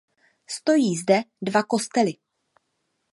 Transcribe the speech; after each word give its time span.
Stojí 0.55 0.95
zde 0.97 1.19
dva 1.47 1.63
kostely. 1.73 2.13